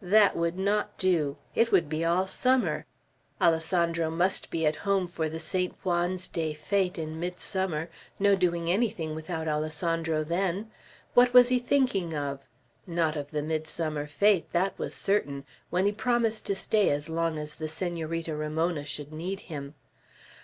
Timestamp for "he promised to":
15.86-16.54